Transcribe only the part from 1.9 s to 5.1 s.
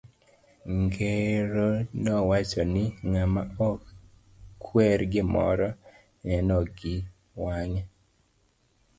no wacho ni, ng'ama ok kwer